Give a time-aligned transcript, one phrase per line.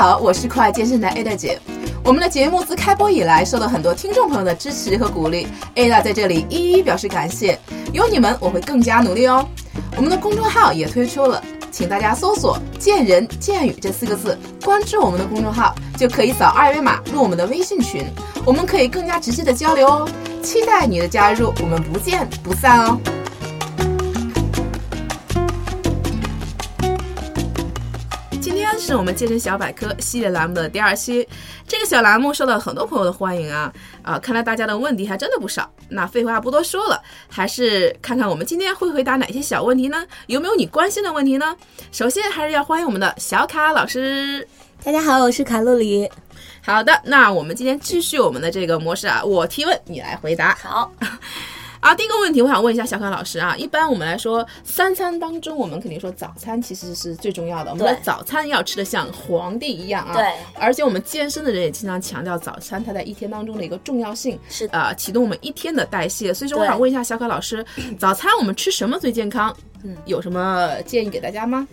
[0.00, 1.60] 好，我是酷爱健身的 Ada 姐。
[2.02, 7.60] 我们的节目自开播以来，受到很多听众朋友的支持和鼓励，Ada 在这里一一表示感谢。
[7.92, 9.46] 有你们，我会更加努力哦。
[9.98, 18.06] 我们的公众号也推出了，请大家搜索“见人见语”这四个字，关注我们的公众号，就可以扫二维码入我们的微信群，
[18.46, 20.08] 我们可以更加直接的交流哦。
[20.42, 22.98] 期待你的加入，我们不见不散哦。
[28.90, 31.24] 是我们健身小百科系列栏目的第二期，
[31.64, 33.72] 这个小栏目受到很多朋友的欢迎啊
[34.02, 34.18] 啊！
[34.18, 35.72] 看来大家的问题还真的不少。
[35.88, 40.04] 那废话不多说了，还是看看我们今天会回答哪些小问题呢？
[40.26, 41.56] 有没有你关心的问题呢？
[41.92, 44.44] 首先还是要欢迎我们的小卡老师。
[44.82, 46.10] 大家好，我是卡路里。
[46.60, 50.58] 好的，那我们今天继续我们的这个模式啊，我提问，你来回答。
[50.60, 50.90] 好。
[51.80, 60.12] 啊，第一个问题，我想问一下小可老师啊，一般我们来说，三餐当中，我们肯定说早餐其实是最重要的，我们的早餐要吃的像皇帝一样啊。
[60.12, 60.30] 对。
[60.54, 66.34] 而且我们健身的人也经常强调早餐它在一天当中的一个重要性，是啊，启动我们一天的代谢。
[66.34, 67.64] 所以说，我想问一下小可老师，
[67.98, 69.56] 早餐我们吃什么最健康？
[69.82, 71.66] 嗯，有什么建议给大家吗？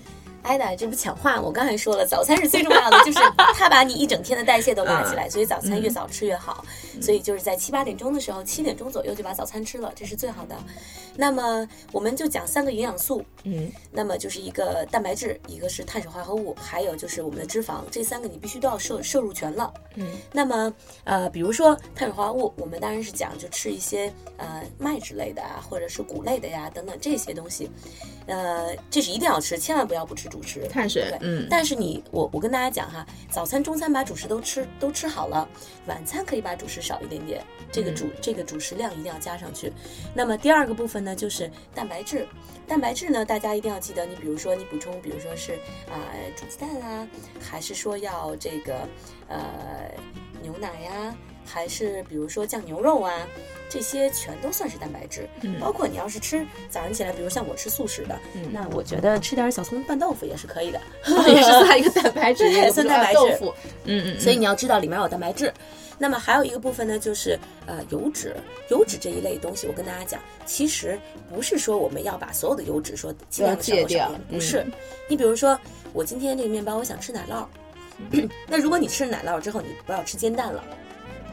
[0.44, 1.42] 艾达，这不抢话？
[1.42, 3.20] 我刚才说了，早餐是最重要的，就是
[3.54, 6.64] 它把你一整天的代谢都拉起来，所以早餐越早吃越好。
[7.02, 10.56] 所以就是在七八点钟的时候，七点钟左右就把早餐吃了，这是最好的。
[11.16, 19.74] 那么我们就讲三个营养素，嗯，那么就是一个蛋白质，一个是碳水化合物，还有就是我们的脂肪，这三个你必须都要摄摄入全了。
[19.96, 20.72] 嗯，那么
[21.06, 27.70] 呃，比如说碳水化合物，我们当然是讲就吃一些呃麦之类的啊，或者是谷类的呀等等这些东西，
[28.28, 31.18] 呃，这是一定要吃，千万不要不吃主食碳水。
[31.22, 35.48] 嗯，但是你我我跟大家讲哈，早餐、中餐把主食都吃都吃好了，
[35.88, 39.72] 晚餐可以把主食少一点点，这个主这个主食量一定要加上去。
[40.16, 42.26] 那么第二个部分呢，就是蛋白质。
[42.66, 45.54] 蛋白质呢，大家一定要记得，你比如说你补充，比如说是
[45.90, 45.96] 啊
[46.36, 47.08] 煮鸡蛋啊，
[47.42, 48.76] 还是说要这个
[49.28, 49.90] 呃
[50.42, 53.14] 牛奶呀，还是比如说酱牛肉啊，
[53.70, 55.30] 这些全都算是蛋白质。
[55.62, 58.20] 包括你要是吃早上起来，比如像我吃素食的，
[58.52, 60.82] 那我觉得吃点小葱拌豆腐也是可以的，
[61.26, 63.20] 也是算一个蛋白质， 也算蛋白质。
[63.86, 64.20] 嗯嗯。
[64.20, 65.54] 所以你要知道里面有蛋白质。
[65.98, 68.36] 那么还有一个部分呢，就是呃油脂，
[68.70, 71.00] 油脂这一类东西，我跟大家讲，其实
[71.34, 74.66] 不是说我们要把所有的油脂说尽量戒掉，不是。
[75.10, 75.60] 你比如说，
[75.94, 77.46] 我今天这个面包，我想吃奶酪，
[78.48, 80.64] 那如果你吃了奶酪之后，你不要吃煎蛋了，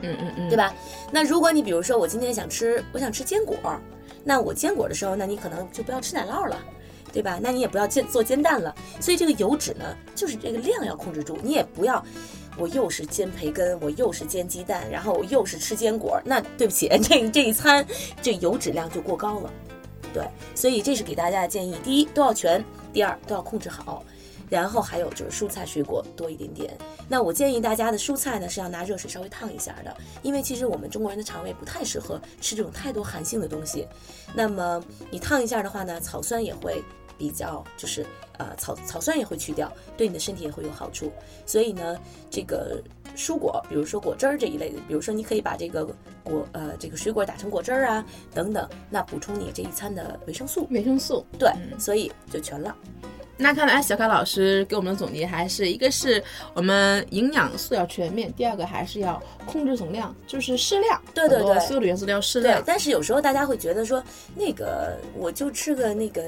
[0.01, 0.75] 嗯嗯嗯，对吧？
[1.13, 3.59] 那如果你比如说我今天想吃，我想吃坚果，
[4.25, 6.59] 那我坚果的时候，那你可能就不要吃奶酪了，
[7.13, 7.39] 对吧？
[7.43, 8.75] 那你也不要煎做煎蛋了。
[9.01, 12.03] 所以这个油脂呢，就是这个量要控制住，你也不要。
[12.56, 17.84] 我又是煎培根，我又是煎鸡蛋，然后我又是吃坚果，那对不起， 这这一餐
[18.22, 19.50] 这油脂量就过高了，
[20.12, 24.04] 对，所以这是给大家的建议：第一都要全，第二都要控制好，
[24.48, 26.76] 然后还有就是蔬菜水果多一点点。
[27.09, 33.86] 那我建议大家的蔬菜呢是要拿热水稍微烫一下的，因为其实我们中国人的肠胃不太适合吃这种太多寒性的东西。
[34.34, 36.82] 那么你烫一下的话呢，草酸也会。
[37.19, 38.05] 比较就是
[38.39, 41.13] 呃草草酸也会去掉，对你的身体也会有好处。
[41.47, 41.99] 所以呢，
[42.31, 42.83] 这个
[43.17, 45.85] 蔬果，比如说果汁儿这一类的，比如说你可以把这个
[46.23, 50.67] 果呃这个水果打成果汁儿啊等等，那补充你这一餐的维生素。
[50.71, 52.75] 维生素对，所以就全了。
[53.37, 56.23] 那看来小凯老师给我们的总结还是一个是
[56.55, 61.03] 我们营养素要全面，第二个还是要控制总量，就是适量。
[61.13, 62.63] 对对对，所有的元素都要适量。
[62.65, 64.03] 但是有时候大家会觉得说，
[64.37, 66.23] 那个我就吃个那个。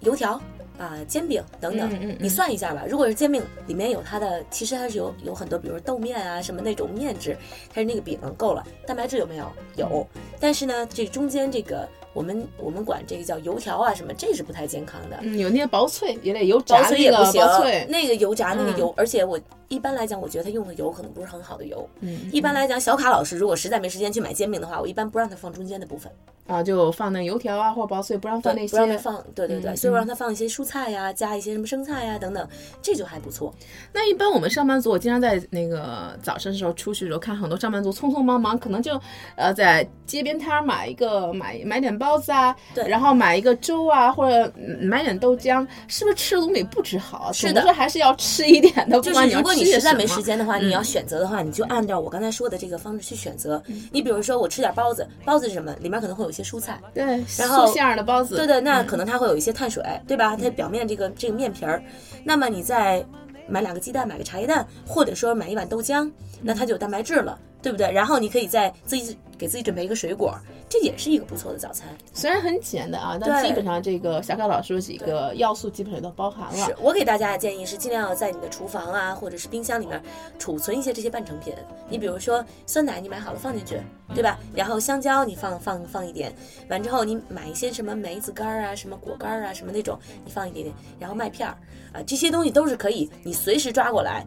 [0.00, 0.40] 油条
[0.78, 2.84] 啊，煎饼等等，你算一下吧。
[2.88, 7.36] 如果是煎饼，里面有它的，其实它是有有很多，比如说豆面啊，什么那种面质，
[7.72, 8.62] 它是那个饼够了。
[8.86, 9.50] 蛋白质有没有？
[9.76, 10.06] 有。
[10.38, 15.24] 但是呢，这中间这个，我们我们管这个叫油条啊，什么，这是不太健康的。
[15.38, 21.88] 有那些薄脆，也得油炸那个薄脆，那个油炸那个油，而且我一般来讲，我觉得他用的油可能不是很好的油。
[22.00, 22.30] 嗯。
[22.32, 26.10] 一般来讲，小卡老师如果实在没时间去买煎饼的话，我一般不让他放中间的部分。
[26.46, 32.48] 啊，就放那油条啊，或者薄脆，不让放那些，不让他放，对对对，所以我让他放一些蔬菜呀，加一些什么生菜呀等等，
[32.80, 33.52] 这就还不错。
[33.92, 38.92] 那一般我们上班族，我经常在那个早晨的时候出去的时候，看很多上班族匆匆忙忙，可能就
[39.34, 47.32] 呃在街边摊买一个买买点包子啊，对，然后买一个粥啊，或者买点豆浆，是不是吃的东西不止好？
[47.32, 49.00] 是的，说还是要吃一点的。
[49.00, 53.62] 就是如果你实在没时间的话，你要选择的话，你就按照我刚才说的这个方式去选择。
[53.90, 55.74] 你比如说我吃点包子，包子是什么？
[55.80, 57.04] 里面可能会有一些蔬菜，对。
[57.38, 60.36] 然后馅儿的包子，对对，那可能它会有一些碳水，对吧？
[60.36, 61.82] 它表面这个这个面皮儿，
[62.24, 63.04] 那么你再
[63.48, 66.10] 买两个鸡蛋，买个茶叶蛋，或者说买一碗豆浆，
[66.42, 67.90] 那它就有蛋白质了，对不对？
[67.90, 70.36] 然后你可以再自己给自己准备一个水果，
[70.68, 71.88] 这也是一个不错的早餐。
[72.12, 76.66] 虽然很简单啊，但基本上这个小小老师说几个要素基本上都包含了。
[76.66, 80.02] 是我给大家的建议是，尽量要在你的厨房啊，或者是冰箱里面
[80.38, 81.54] 储存一些这些半成品。
[81.88, 83.80] 你比如说酸奶，你买好了放进去，
[84.12, 84.38] 对吧？
[84.54, 86.34] 然后香蕉你放放放一点，
[86.68, 91.56] 完之后你买一些什么梅子干啊、什么果干啊、什么那种，你放一点点，然后麦片儿
[91.92, 94.26] 啊，这些东西都是可以，你随时抓过来。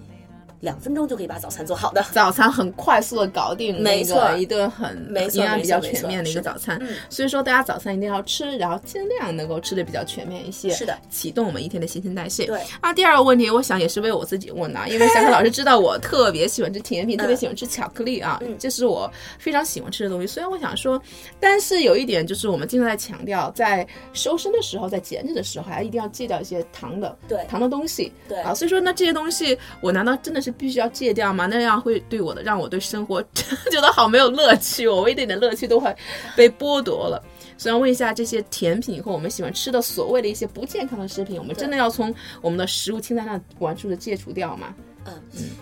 [0.62, 4.96] 两分钟就可以把早餐做好的，早餐很快速的搞定，没错，一顿很
[5.34, 6.80] 营养比较全面的一个早餐。
[7.10, 12.46] 所以说大家早餐一定要吃，然后尽量能够吃的比较全面一些，是的，启动我们一天的新陈代谢。
[12.46, 12.60] 对。
[12.82, 20.28] 啊，第二个问题，我想也是为我自己问的，因为小可老师知道我特别喜欢吃甜品，特别喜欢吃巧克力啊，这是我非常喜欢吃的东西。
[20.28, 21.02] 虽然我想说，
[21.40, 27.46] 但是有一点就是我们经常在强调，在瘦身的时候，在减脂的时候，还一定要戒掉一些糖的，对。
[27.50, 28.38] 糖的东西，对。
[28.42, 31.34] 啊，所以说那这些东西，我难道真的是必须要戒掉？
[31.34, 31.46] 吗？
[31.48, 33.22] 那样会对我的，让我对生活
[33.72, 35.96] 觉得好没有乐趣，我一点点乐趣都会
[36.36, 37.24] 被剥夺了。
[37.58, 44.74] 所以问一下，这些甜品和我们喜欢吃的所谓的一些不健康的食品，我们真的要从我们的食物清单上完全的戒除掉吗？
[45.06, 45.14] 嗯，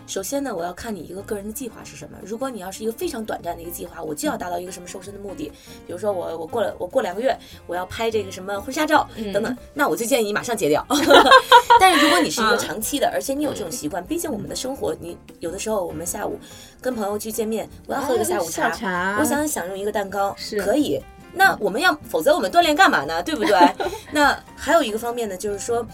[0.08, 2.18] 首先呢，我要看你一个个人的计划是什么。
[2.24, 5.52] 如果你要是一个非常短暂的一个计划，我就要达到一个什么瘦身的目的，
[5.86, 10.86] 比如说我我过了我过两个月我要拍这个什么婚纱照等等，那我就建议你马上戒掉。
[11.80, 16.40] 但是如果你是一个长期的，而且你有这种习惯，毕竟我们的生活，你有的时候我们下午
[16.82, 21.00] 跟朋友去见面，我要喝一个下午茶，我想享用一个蛋糕，可以。
[21.34, 23.22] 那我们要，否则我们锻炼干嘛呢？
[23.22, 23.56] 对不对？
[24.12, 25.86] 那还有一个方面呢，就是说。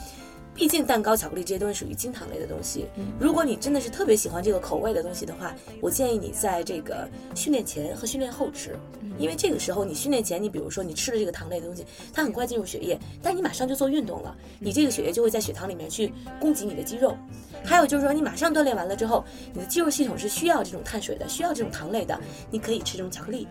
[0.56, 2.86] 毕竟蛋糕、巧克力这些东西属于精糖类的东西。
[3.20, 8.78] 如果你真的是特别喜欢这个口味的东西的话，我建议你在这个训练前和训练后吃，
[9.18, 17.18] 因为这个时候你训练前，你比如说你吃了这个糖类的东西，它很快进入血液，但你马上就做运动了，你这个血液就会在血糖里面去供给你的肌肉。
[17.64, 22.20] 还有就是说，你马上锻炼完了之后，你的肌肉系统是需要这种碳水的，需要这种糖类的，
[22.52, 23.48] 你可以吃这种巧克力。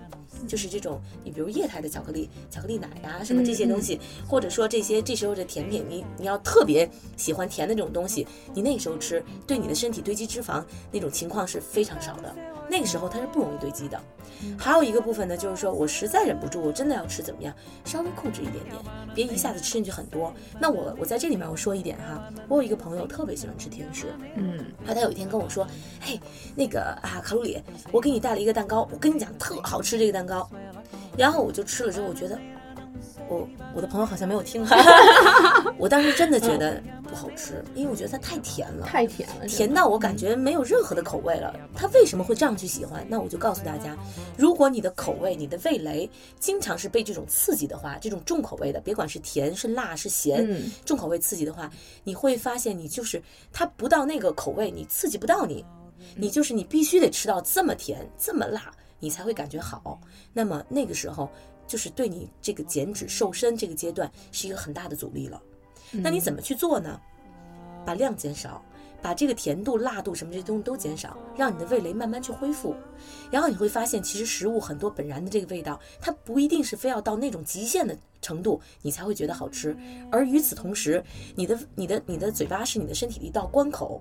[0.46, 3.98] 就是这种，你比如液态的巧克力、巧克力奶呀，什么这些东西，
[4.28, 12.34] 或者说这些这时候的甜品，你你要特别喜欢甜的这种东西，你那个时候吃，对你的身体堆积脂肪那种情况是非常少的。
[12.72, 14.00] 那个时候它是不容易堆积的。
[14.58, 17.54] 还有一个部分呢，就是说我实在忍不住，我真的要吃怎么样，
[17.84, 18.74] 稍微控制一点点，
[19.14, 20.32] 别一下子吃进去很多。
[20.58, 25.68] 那我我在这里面我说一点哈，我有一个朋友特别喜欢吃甜食，嗯，他他有一天跟我说，
[26.00, 26.18] 嘿，
[26.56, 30.48] 那个啊卡路里，我给你带了一个蛋糕，我跟你讲特好吃这个蛋糕，
[31.16, 32.40] 然后我就吃了之后，我觉得。
[33.28, 34.66] 我我的朋友好像没有听，
[35.78, 41.54] 我当时真的觉得不好吃，因为我觉得它太甜了，太甜了，甜到我感觉没有任何的口味了。
[41.74, 43.06] 他为什么会这样去喜欢？
[43.08, 43.96] 那我就告诉大家，
[44.36, 46.08] 如果你的口味、你的味蕾
[46.38, 50.46] 经常是被这种刺激的话，这种重口味的，别管是甜是辣是咸，
[50.84, 51.70] 重口味刺激的话，
[52.04, 53.22] 你会发现你就是
[53.52, 55.64] 它不到那个口味，你刺激不到你，
[56.16, 59.98] 你就是你必须得吃到这么甜这么辣，你才会感觉好。
[60.32, 61.30] 那么那个时候。
[61.72, 65.40] 就是对你这个减脂瘦身这个阶段是一个很大的阻力了，
[65.90, 67.00] 那你怎么去做呢？
[67.86, 68.62] 把量减少，
[69.00, 72.76] 把这个甜度、辣度什么这些东西都减少，让你的味蕾慢慢去恢复，
[73.30, 79.74] 然后你会发现，其实食物很多本然的这个味道，它不一定是非要到那种极限的程度你才会觉得好吃，
[80.10, 81.02] 而与此同时，
[81.34, 83.98] 你的、你的、你的嘴巴是你的身体的一道关口。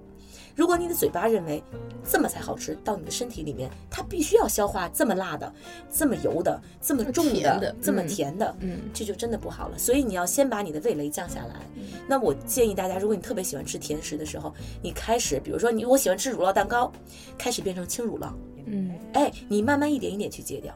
[0.56, 1.63] 如果你的嘴巴认为
[2.03, 5.51] 这么才好吃，到你的身体里面，它必须要消化这么辣的、
[5.92, 9.77] 这么油的、这么重的、这么甜的，嗯，这就真的不好了。
[9.77, 11.56] 所以你要先把你的味蕾降下来。
[12.07, 16.91] 那我建议大家，如果你特别喜欢吃甜食的时候，你开始，比如说你我喜欢吃乳酪蛋糕，
[17.38, 18.31] 开始变成轻乳酪，
[18.65, 20.75] 嗯，哎，你慢慢一点一点去戒掉。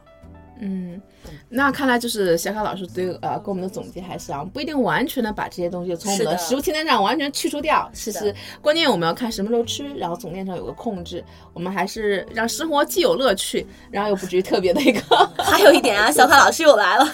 [0.60, 1.00] 嗯，
[1.48, 7.90] 那看来就是小卡老师对呃给我们的总结还是啊，不一定完全的把这些东西从我们的食物清单上完全去除掉。
[7.92, 11.22] 是的，关键我们要看什么时候吃，然后总量上有个控制。
[11.52, 15.00] 我们还是让生活既有乐趣，然后又不至于特别的一个。
[15.38, 17.06] 还有一点啊，小卡老师又来了。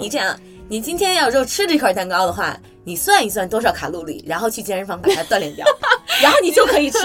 [0.00, 5.64] 你这样，你今天要是吃这块蛋糕的话，你算一算多少卡路里，然后去健身房把它锻炼掉，
[6.20, 6.98] 然后你就可以吃。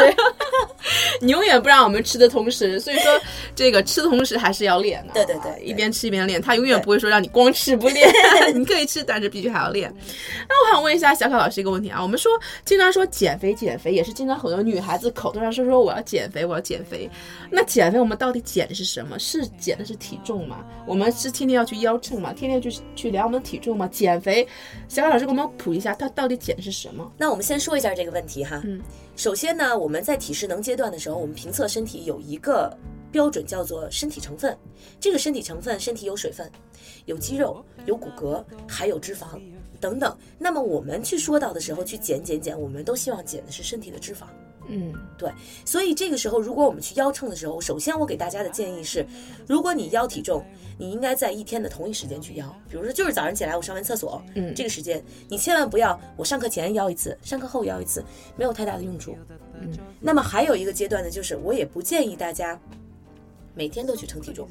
[1.21, 3.19] 你永远不让我们吃的同时，所以说
[3.55, 5.13] 这个吃的同时还是要练的。
[5.13, 8.09] 对对对，一边吃一边练，他永远不会说让你光吃不练。
[8.53, 9.93] 你可以吃，但是必须还要练。
[10.47, 12.31] 那我想问一下小考老师一个问题啊，我们说
[12.65, 17.09] 经常说减肥减肥，也是经常很多女孩子口头上说说我要减肥我要减肥。
[17.49, 19.17] 那减肥我们到底减的是什么？
[19.19, 20.65] 是减的是体重吗？
[20.85, 22.33] 我们是天天要去腰秤吗？
[22.33, 23.87] 天天去去量我们的体重吗？
[23.91, 24.47] 减肥，
[24.87, 27.11] 小考老师给我们普一下，它到底减的是什么？
[27.17, 28.61] 那我们先说一下这个问题哈。
[28.65, 28.81] 嗯。
[29.17, 32.71] 首先呢，我们在体适能阶段的时候，我们评测身体有一个
[33.11, 34.55] 标准叫做身体成分。
[34.99, 36.47] 这个身体成分，身体有水分，
[37.05, 39.41] 有肌肉，有骨骼，还有脂肪
[39.81, 40.15] 等等。
[40.37, 44.27] 那么我们去说到的时候，去减减减，我们都希望减的是身体的脂肪。
[44.67, 45.31] 嗯，对
[45.65, 49.05] 所以这个时候，如果我们去腰秤的时候，首先我给大家的建议是，
[49.47, 50.45] 如果你腰体重，
[50.77, 52.55] 你应该在一天的同一时间去腰。
[52.69, 58.03] 比如说，就是早上起来我上完厕所，嗯这个时间，你千万不要我上课前腰一次，上课后腰一次，
[58.35, 59.17] 没有太大的用处。
[59.59, 62.59] 嗯，那么还有一个阶段呢，就是我也不建议大家
[63.57, 64.47] 每天都去称体重，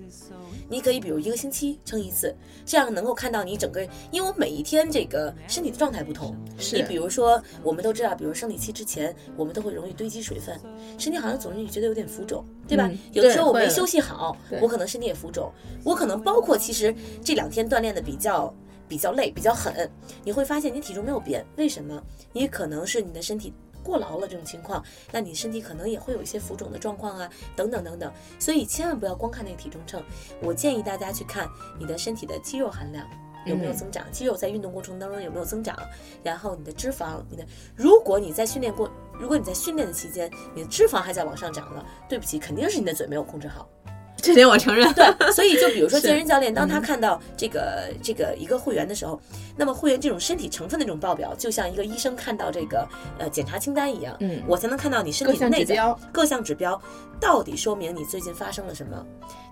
[0.68, 2.34] 你可以比如一个星期称一次，
[2.64, 6.36] 这样能够看到你整个，因为我每一天这个身体的状态不同。
[6.58, 10.58] 是你比如说，我们都知道，比如生理期之前，我们都会容易堆积水分，
[10.98, 12.88] 身体好像总是觉得有点浮肿，对吧？
[12.90, 15.52] 嗯有的时候我没休息好，我可能身体也浮肿，
[15.84, 18.52] 我可能包括其实这两天锻炼的比较。
[18.88, 19.90] 比较累，比较狠，
[20.22, 22.00] 你会发现你体重没有变，为什么？
[22.32, 23.52] 也可能是你的身体
[23.86, 28.12] 过劳了这种情况，那你身体可能也会有一些浮肿的状况啊，等等等等。
[28.40, 30.02] 所以千万不要光看那个体重秤，
[30.42, 33.06] 我建议大家去看你的身体的肌肉含量。
[33.46, 34.04] 有没有嗯增长？
[34.10, 35.78] 肌肉在运动过程当中有没有增长？
[36.24, 38.90] 然后你的脂肪，你的，如果你在训练过，
[39.20, 43.68] 如果你在训练的期间，你的脂肪还在往上涨了，对不起，肯定是你的嘴没有控制好。
[44.18, 44.92] 这点我承认。
[44.94, 49.20] 对，所以就比如说健身教练，当他看到这个这个一个会员的时候，
[49.56, 52.86] 那么会员这种身体成分的这种报表，就像一个医生看到这个
[53.18, 56.82] 呃检查清单一样，嗯我才能看到你身各体的内在项指标，各项指标
[57.18, 59.04] 到底说明你最近发生了什么？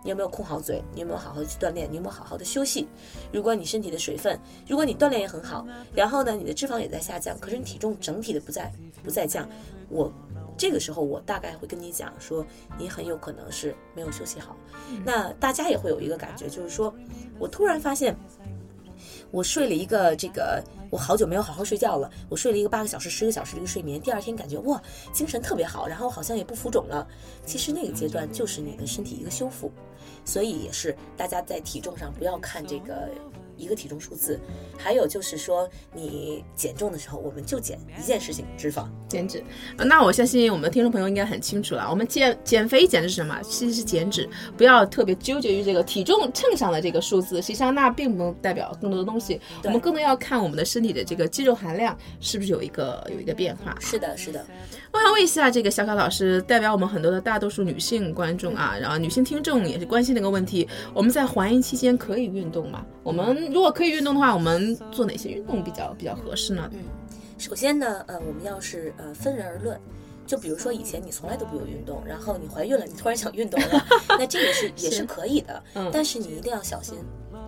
[0.02, 0.82] 你有没有控好嘴？
[0.92, 1.90] 你有没有好好去锻炼？
[1.90, 2.86] 你有没有好好的休息？
[3.32, 8.70] 如果你身体的水分，如果你锻炼也很好，然后呢，你的脂肪也在下降，可是你体重整体的不在
[9.02, 9.48] 不在降，
[9.88, 10.12] 我
[10.58, 12.44] 这个时候我大概会跟你讲说，
[12.76, 14.54] 你很有可能是没有休息好。
[15.02, 16.94] 那大家也会有一个感觉，就是说
[17.38, 18.14] 我突然发现。
[19.34, 22.08] 我睡了一个这个，我好久没有好好睡觉了。
[22.28, 24.80] 我睡了一个八个小时、十个小时的一个睡眠，第二天感觉哇，
[25.12, 27.04] 精神特别好，然后好像也不浮肿了。
[27.44, 29.72] 其实那个阶段就是你的身体一个修复，
[30.24, 33.10] 所以也是大家在体重上不要看这个
[33.56, 34.38] 一个体重数字，
[34.76, 38.86] 还有就是说你减重的时候，我们就减一件事情，脂肪。
[39.08, 39.42] 减脂。
[39.76, 43.40] 呃那我相信我们的听众朋友应该很清楚了，我们减减肥减的是什么？
[43.42, 49.40] 其实是减脂，不要特别纠结于这个体重秤上的这个数字，实际上那并不能代表更多的东西。
[49.62, 53.76] 我们更多要看我们的身体的这个肌肉含量是不是有一个有一个变化。
[53.80, 54.44] 是的，是的，
[54.94, 62.86] 我想问一下，这个小卡老师代表我们很多的大多数女性观众啊，然后女性听众也是关心的一个问题：我们在怀孕期间可以运动吗？
[63.02, 66.70] 我们如果可以运动的话，我们做哪些运动比较比较合适呢？
[66.72, 66.78] 嗯
[67.36, 69.78] 首先呢，呃，我们要是呃分人而论，
[70.24, 73.84] 就比如说以前你从来都不有运动，然后你怀孕了，你突然想运动了，
[74.16, 76.96] 那这个是也是可以的，嗯但是你一定要小心，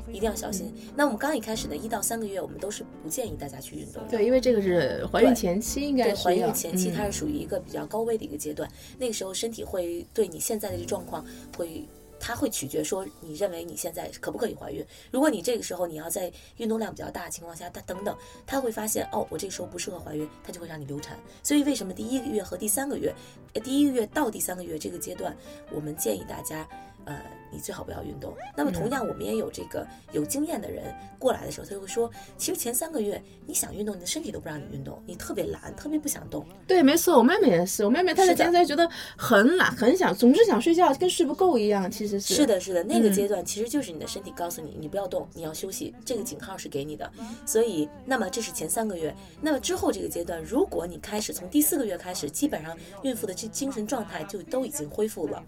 [0.09, 0.73] 一定要小心。
[0.95, 4.11] 那我们刚一开始的一到三个月，我们都是不建议大家去运动的。
[4.11, 11.25] 对，因为这个是怀孕前期，应该对，怀孕前期嗯它是属于一个比较高危的一个阶段，那个时候身体会对你现在的这状况
[11.57, 11.87] 会。
[12.19, 14.83] 它会取决说你认为你现在可不可以怀孕。
[15.13, 21.19] 如果你这个时候你要在运动量比较大的情况下，它等等，它会发现哦，我这个时候不适合怀孕，它就会让你流产。
[21.43, 23.15] 所以为什么第一个月和第三个月，
[23.53, 25.37] 呃，第一个月到第三个月这个阶段，
[25.71, 26.67] 我们建议大家，
[27.05, 27.23] 呃，
[27.57, 28.35] 你最好不要运动。
[28.55, 36.47] 那么同样，我们也有这个有经验的人过来的时候，他就会说，其实前三个月你想运动，你的身体都不让你运动，你特别懒，特别不想动。
[36.67, 38.87] 对，没错，我妹妹也是，我妹妹她在前段觉得
[39.17, 41.91] 很懒，很想，总是想睡觉，跟睡不够一样。
[41.91, 47.11] 其实是是，的，是的，那个嗯阶段其实就是你的身体告诉你，你不要动，你要休息，这个警号是给你的。
[47.47, 55.43] 所以，那么这是前三个月，那么之后这个阶段，如果你开始从第四个月开始，基本上孕妇的这精神状态就都已经恢复了。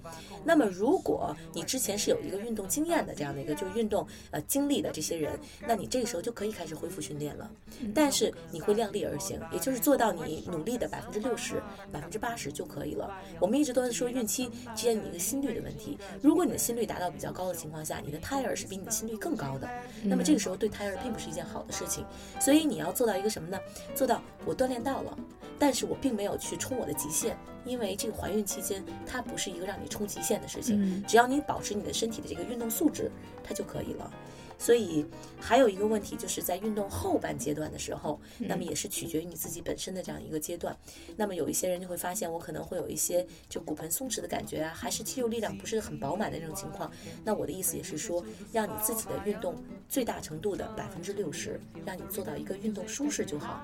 [0.45, 7.51] 那么，如果你之前是有一个运动经验的这样的一个就是运动呃经历的这些人，那你这个时候就可以开始恢复训练了。
[7.95, 13.13] 但是你会量力而行，也就是做到你努力的百分之六十、百分之八十就可以了。
[13.41, 19.69] 我们一直都在说孕期之间你一个心率的问题，如果你的心率达到比较高的情况下，你的胎儿是比你的心率更高的，
[20.05, 22.05] 那么这个时候对胎儿并不是一件好的事情。
[22.41, 23.59] 所以你要做到一个什么呢？
[23.95, 25.19] 做到我锻炼到了，
[25.59, 27.37] 但是我并没有去冲我的极限，
[27.69, 33.11] 因为这个怀孕期间它不是一个让你冲极限的事情，嗯只要你保持你的身体的这个运动素质，
[33.45, 34.11] 它就可以了。
[34.59, 35.07] 所以
[35.41, 40.77] 还有一个问题，就是在运动后半阶段的时候，那么也是取决于你自己本身的这样一个阶段。
[41.17, 46.91] 那么有一些人就会发现，我可能会有一些就骨盆松弛的感觉啊，还是肌肉力量不是很饱满的那种情况。
[47.25, 49.55] 那我的意思也是说，让你自己的运动
[49.89, 53.61] 最大程度的百分之六十，让你做到一个运动舒适就好。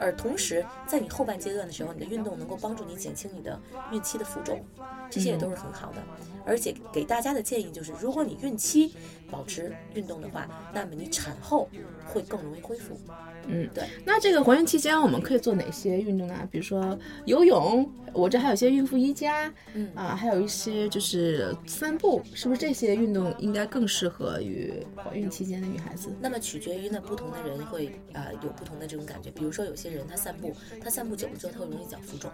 [0.00, 3.60] 而同时，在你后半阶段的时候，你的运动能够帮助你减轻你的
[3.92, 4.64] 孕期的浮肿，
[5.10, 6.02] 这些也都是很好的。
[6.48, 8.94] 而且给大家的建议就是，如果你孕期
[9.30, 11.68] 保持运动的话，那么你产后
[12.06, 12.98] 会更容易恢复。
[13.48, 13.84] 嗯，对。
[14.04, 16.48] 那这个怀孕期间我们可以做哪些运动呢？
[16.50, 26.08] 比如说游泳，我这还有一些孕妇瑜伽，嗯啊，还有一些就是散步，是不是这些运动应该更适合于怀孕期间的女孩子？
[26.20, 29.30] 那么取决于呢，不同的人会呃有不同的这种感觉。
[29.30, 32.30] 比如说有些人他散步，他散步久了之后他会容易脚浮肿，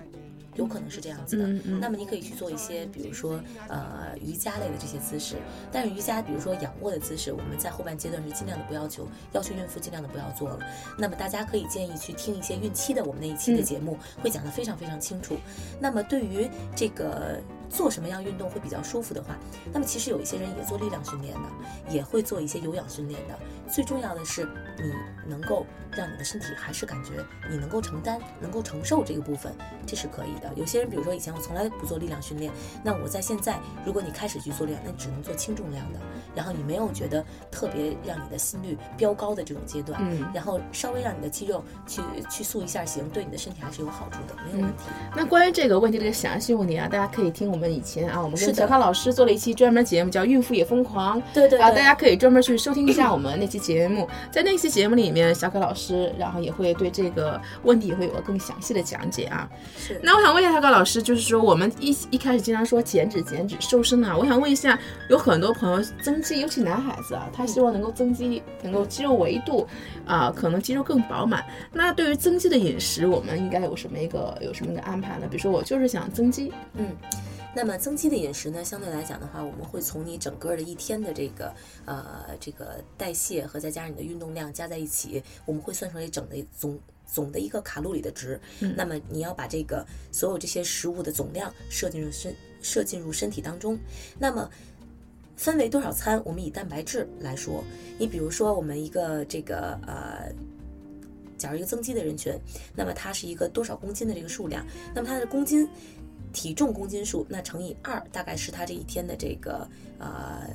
[0.54, 1.46] 有可能是这样子的。
[1.46, 5.36] 嗯嗯那么你可以去做一些，比如说呃瑜伽类的这些姿势，
[5.70, 10.58] 但是瑜伽比如说仰卧的姿势，我们在后半阶段是尽量的不要求，要求孕妇尽量的不要做了。
[10.98, 15.36] 那么大家可以建议去听一些孕期的我们那一期的节目，会讲得非常非常清楚。
[15.80, 19.36] 那么对于这个做什么样运动会比较舒服的话，
[19.72, 21.48] 那么其实有一些人也做力量训练的，
[21.90, 23.38] 也会做一些有氧训练的。
[23.68, 24.44] 最重要的是，
[24.78, 24.92] 你
[25.28, 27.12] 能够让你的身体还是感觉
[27.50, 29.52] 你能够承担、能够承受这个部分，
[29.86, 30.50] 这是可以的。
[30.56, 35.98] 有些人，比如说以前我从来不做力量训练，那我在现在，如果你开始去做力量，那你只能做轻重量的，
[36.34, 44.84] 然后你没有觉得特别让你的心率飙高的这种阶段，嗯然后稍微让你的肌肉去去塑一下形，对你的身体还是有好处的，没有问题。
[45.16, 51.20] 那关于这个问题的详细问题啊，大家可以听我们以前啊，我们跟小康老师做了一期专门节目，叫《孕妇也疯狂》。
[51.34, 55.83] 对，对对啊大家可以专门去收听一下我们那期节目，在那期节目里面，小可老师
[56.18, 59.48] 然后也会对这个问题也会有个更详细的讲解啊。
[59.76, 64.78] 是那我想问一下小可老师，就是说我们一一开始经常说减脂、减脂、瘦身啊，我想问一下，
[65.10, 69.66] 有很多朋友增肌，尤其男孩子啊，他希望能够增肌，能够肌肉维度
[70.06, 71.44] 啊、可能肌肉更饱满。
[71.72, 75.26] 那对于增肌的饮食，我们应该有什么一个有什么一个安排呢？
[75.30, 76.88] 比如说我就是想增肌，嗯，
[77.54, 88.40] 那么增肌的饮食呢，相对来讲的话，我们会从你整个的一天的这个呃这个代谢和再加上你的运动量加在一起，我们会算出来整的总总的一个卡路里的值。
[88.76, 93.78] 那么你要把这个所有这些食物的总量摄进入身摄进入身体当中，
[94.18, 94.50] 那么。
[95.36, 96.22] 分为多少餐？
[96.24, 97.64] 我们以蛋白质来说，
[97.98, 100.32] 你比如说我们一个这个呃，
[101.36, 102.32] 假如一个增肌的人群，
[102.72, 105.68] 那么它是一个多少公斤的这个数量，那么它的公斤
[106.32, 110.48] 体重公斤数，那乘以二，大概是它这一天的这个呃，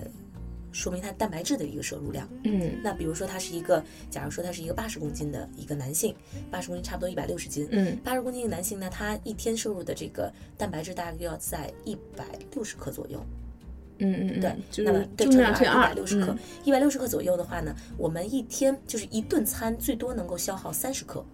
[0.71, 2.27] 说明它蛋白质的一个摄入量。
[2.43, 6.15] 嗯那比如说他是一个，假如说他是一个八十公斤的一个男性，
[6.51, 13.23] 八十公斤差不多一百六十斤，嗯八十公斤的男性呢，他一天摄入的这个蛋白质大概要在一百六十克左右。
[14.01, 16.33] 嗯嗯嗯，对，就那么是重对乘以二百六十克，
[16.63, 21.25] 一百六十克左右的话呢，我们一天就是一顿餐最多能够消耗三十克。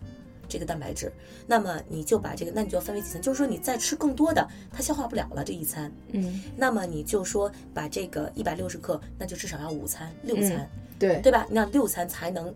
[0.48, 1.12] 这个蛋白质，
[1.48, 11.48] 那么你就把这个，那你就要分为几餐，就是说你再吃更多的，它消化不了了这一餐，嗯，那么你就说把这个一百六十克，那就至少要五餐六餐，对对吧？
[11.50, 12.54] 那六餐才能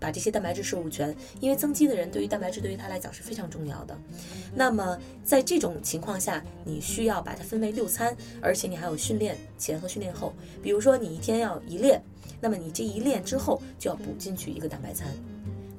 [0.00, 3.98] 把这些蛋白质摄入全，因为增肌的人对于蛋白质对于他来讲是非常重要的。
[4.54, 10.32] 那么在这种情况下，你需要把它分为六餐，而且你还有训练前和训练后。
[10.62, 12.00] 比如说你一天要一练，
[12.40, 15.08] 那么你这一练之后就要补进去一个蛋白餐。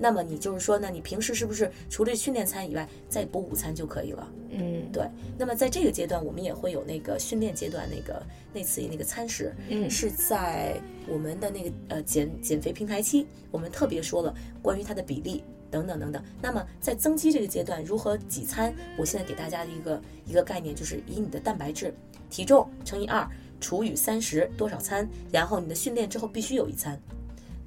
[0.01, 4.31] 那么你就是说，呢你平时是不是除了训练餐以外，再补午餐就可以了？
[4.51, 5.05] 嗯对，
[5.37, 16.23] 那么在这个阶段，我们也会有那个训练阶段那个那次那个餐食，嗯是在我们的那个呃减减肥平台期，我们特别说了关于它的比例等等等等。
[16.41, 18.73] 那么在增肌这个阶段，如何几餐？
[18.97, 21.93] 我现在给大家的一个一个概念就是以你的蛋白质
[22.29, 26.99] 体重乘以二除以三十多少餐，然后你的训练之后必须有一餐，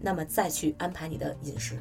[0.02, 1.76] 那么再去安排你的饮食。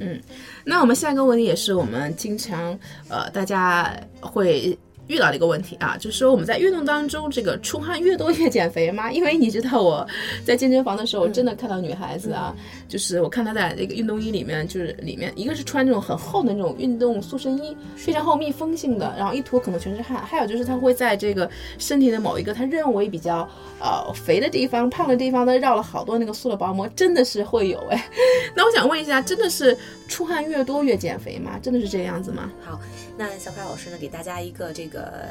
[0.00, 0.20] 嗯
[0.64, 9.12] 那我们下一个问题也是我们经常呃大家会遇到的一个问题啊，就是说我们在运动当中这个出汗越多越减肥吗？
[9.12, 10.06] 因为你知道我
[10.44, 12.54] 在健身房的时候，我真的看到女孩子啊，
[12.88, 23.48] 就是我看她在那个运动衣里面，就是里面一个是穿那种很厚的那种运动塑身衣，非常厚密封性的，然后一脱可能全是汗，还有就是她会在这个身体的某一个她认为比较
[23.80, 28.08] 呃肥的地方、胖的地方，她绕了好多那个塑料薄膜，真的是会有哎。
[28.56, 29.76] 那我想问一下，真的是
[30.08, 31.58] 出汗越多越减肥吗？
[31.62, 32.52] 真的是这个样子吗？
[32.64, 32.80] 好，
[33.16, 35.22] 那小凯老师呢，给大家一个这个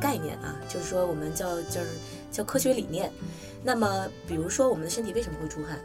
[0.00, 1.88] 概念啊，就是说我们叫就是
[2.30, 3.10] 叫科学理念。
[3.64, 5.78] 那么，比如说我们的身体为什么会出汗，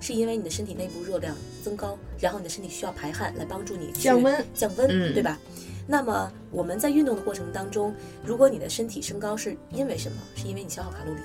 [0.00, 5.38] 是因为你的身体内部热量增高，然后你的身体需要排汗来帮助你降温降温，嗯对吧？
[5.86, 10.18] 那么我们在运动的过程当中，如果你的身体升高是因为什么？
[10.34, 11.20] 是因为你消耗卡路里，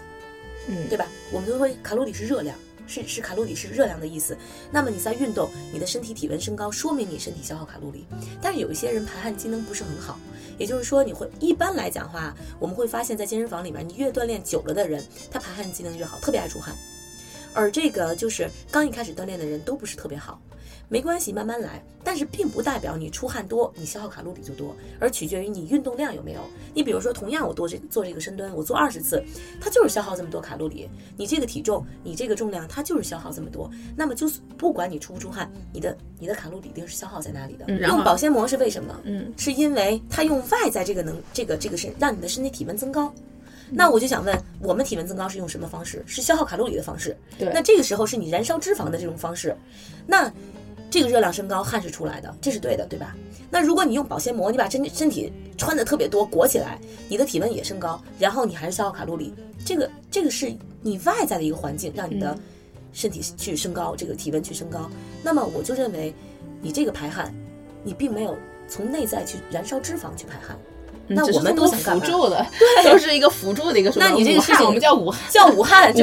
[0.67, 1.07] 嗯对吧？
[1.31, 4.37] 我们都会卡路里是热量，是是卡路里是热量的意思。
[4.71, 8.05] 那么你在运动，你的身体体温升高，说明你身体消耗卡路里。
[8.41, 10.19] 但是有一些人排汗机能不是很好，
[10.57, 16.75] 也就是说你会一般来讲的话，我们会发现在健身房里面，你越锻炼久了的人，他排汗机能越好，特别爱出汗。
[17.53, 20.39] 而这个就是刚一开始锻炼的人都不是特别好。
[20.91, 21.81] 没关系，慢慢来。
[22.03, 26.41] 但是并不代表你出汗多，你消耗卡路里就多，而取决于你运动量有没有。
[26.73, 29.23] 你比如说，同样我多这做这个深蹲，我做二十次，
[29.61, 30.89] 它就是消耗这么多卡路里。
[31.15, 33.71] 你这个体重，你这个重量，它就是消耗这么多。
[33.95, 37.65] 那么就是不管你出不出汗，你的你的卡路里一定是消耗在那里的。
[37.87, 38.99] 用保鲜膜是为什么？
[39.03, 43.13] 嗯，是因为它用外在这个能这个这个是让你的身体体温增高。
[43.73, 46.03] 那我就想问，我们体温增高是用什么方式？
[46.05, 47.15] 是消耗卡路里的方式。
[47.39, 49.55] 对那这个时候是你燃烧脂肪的这种方式。
[50.05, 50.29] 那
[50.91, 53.15] 这个热量升高，汗是出来的，这是对的，对吧？
[53.49, 56.77] 那如果你用保鲜膜，你把身身体穿的特别多裹起来，
[57.07, 59.33] 你的体温也升高，然后你还是消耗卡路里，
[59.65, 62.37] 这个这个是你外在的一个环境让你的
[62.91, 64.89] 身体去升高，这个体温去升高。
[65.23, 66.13] 那么我就认为，
[66.61, 67.33] 你这个排汗，
[67.83, 70.57] 你并没有从内在去燃烧脂肪去排汗。
[71.07, 73.91] 那我们都想辅助的， 对，都是一个辅助的一个。
[73.97, 75.47] 那你这个事情我们叫武汉，叫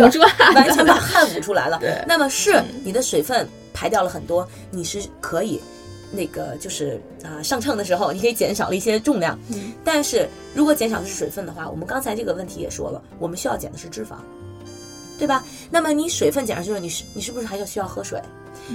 [0.06, 1.78] 捂出汗，完全把汗捂出来了。
[1.80, 5.60] 对，那么是你的水分排掉了很多，你是可以
[6.10, 9.38] 那个就是啊上秤的时候，你可以减少了一些重量。
[9.50, 14.16] 嗯，但是如果减少的是水分的话，我们刚才这个问题也说了，我们需要减的是脂肪，
[15.16, 15.44] 对吧？
[15.70, 18.20] 那么你水分减上去了，你是你是不是还要需要喝水？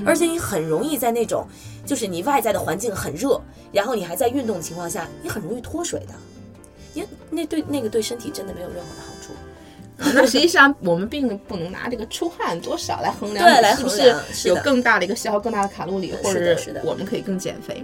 [0.06, 1.46] 而且你很容易在那种
[1.86, 3.42] 就是你外在的环境很热，
[3.74, 6.14] 然后你还在运动的情况下，你很容易脱水的。
[6.94, 9.34] 因为那对那个对身体真的没有任何的好处。
[10.14, 14.16] 那实际上我们并不能拿这个出汗多少来衡量，对，来是不是
[14.48, 17.84] 有更大的一个消耗、更大的卡路里，或者是我们可以更减肥。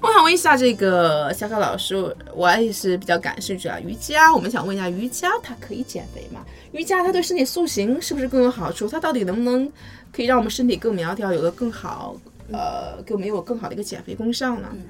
[0.00, 3.78] 我想问一下这个小可老师，我也是比较感兴趣啊。
[3.80, 6.40] 瑜伽，我们想问一下，瑜伽它可以减肥吗？
[6.72, 8.88] 瑜伽它对身体塑形是不是更有好处？
[8.88, 9.70] 它到底能不能
[10.12, 12.14] 可以让我们身体更苗条，有个更好，
[12.52, 14.68] 呃，给我们有更好的一个减肥功效呢？
[14.72, 14.82] 嗯，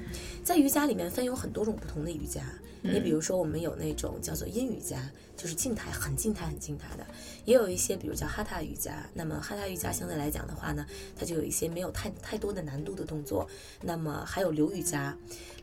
[0.47, 2.41] 在瑜伽里面分有很多种不同的瑜伽。
[2.81, 7.03] 你比如说，我们有那种叫做阴瑜伽，就是静态、很静态、很静态的；
[7.43, 9.05] 也有一些，比如叫哈塔瑜伽。
[9.13, 10.85] 那么哈塔瑜伽相对来讲的话呢，
[11.17, 13.45] 它就有一些没有太太多的难度的动作。
[13.81, 15.13] 那么还有流瑜伽，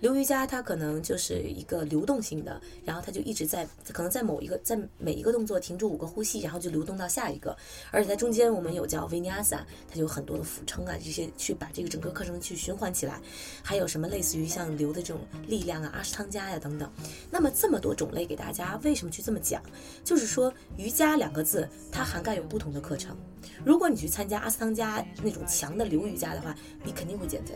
[0.00, 7.56] 流瑜伽它可能就是一个流动性的，然后它就一直在，可能在某一个在每一个动作停住五个呼吸，然后就流动到下一个。
[7.90, 13.18] 而且在中间我们有叫维尼亚萨，它就有很多的俯撑啊，这些去把这个整个课程去循环起来。
[13.62, 16.90] 还有什么类似于像流的这种力量啊，阿斯汤加呀等等。
[17.30, 19.62] 那么这么多种类给大家，为什么去这么讲？
[20.04, 23.16] 就是说瑜伽两个字，它涵盖有不同的课程。
[23.64, 27.54] 如果你去参加阿斯汤加那种强的流瑜伽的话，你肯定会减肥，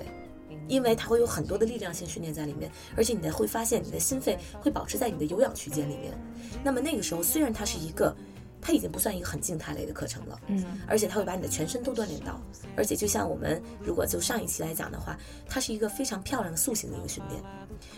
[0.69, 6.13] 因为它会有很多的力量性训练在里面，而且你的会发现你的心肺会保持在你的有氧区间里面。
[6.63, 8.15] 那么那个时候虽然它是一个。
[8.61, 12.41] 它已经不算一个很静态类的课程了，嗯，而且它会把你的全身都锻炼到，
[12.77, 15.19] 而且就像我们如果就上一期来讲的话，
[15.49, 17.43] 它是一个非常漂亮的塑形的一个训练。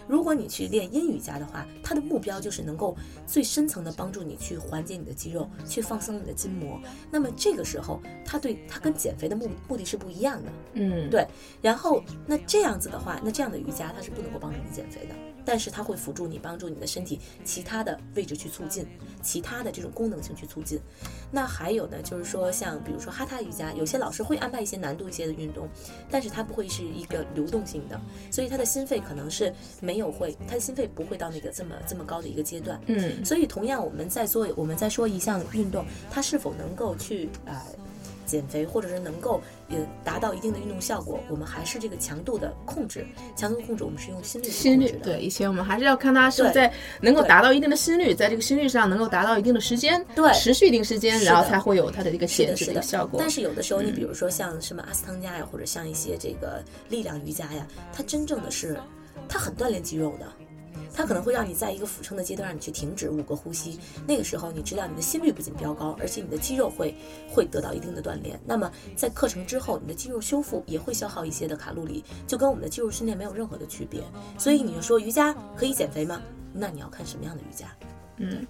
[0.06, 2.96] 如果你去练阴瑜伽的话，它的目标就是能够
[3.26, 6.78] 最深层的帮助你去缓解你的肌肉，去放松你的筋膜。
[7.10, 11.26] 那么这个时候，它对它跟减肥的目目的是不一样的，嗯，对。
[11.62, 15.14] 然后那这样子的话，那这样的瑜伽它是不能够帮助你减肥的。
[15.44, 18.86] 但是它会辅助你，帮助你的身体其他的位置去促进，
[19.22, 20.78] 其他的这种功能性去促进。
[21.30, 25.68] 那还有呢，就是说像比如说哈他瑜伽，有些老师会安排一些难度一些的运动，
[26.10, 28.00] 但是它不会是一个流动性的，
[28.30, 32.80] 所以他的心肺可能是没有会，他的心肺不会到那个这么这么高的一个阶段。
[32.86, 37.64] 嗯，所以同样我们在做，我们在说一项运动，它是否能够去啊。
[38.26, 39.40] 减肥或者是能够
[39.70, 43.06] 也达到一定的运动效果，我们还是这个强度的控制，
[43.36, 53.20] 强度控制我们是用心率心率对，以前我们还是要看它是在能够达到一定的心率，在这个心率上能够达到一定的时间，对，持续一定时间，然后才会有它的这个减脂的效果。
[53.20, 58.76] 但是有的时候，你比如说像什么阿斯汤加呀，或者像一些这个力量瑜伽呀，它真正的是
[59.28, 60.26] 它很锻炼肌肉的。
[60.92, 66.94] 它可能会让你在一个俯撑的阶段让你去停止五个呼吸，那个时候你知道你的心率不仅飙高，而且你的肌肉会
[67.30, 68.38] 会得到一定的锻炼。
[68.44, 74.02] 那么在课程之后，你的肌肉修复也会消耗一些的卡路里，就跟我们的肌肉训练没有任何的区别。
[74.38, 76.20] 所以你就说瑜伽可以减肥吗？
[76.52, 77.66] 那你要看什么样的瑜伽。
[78.16, 78.46] 嗯，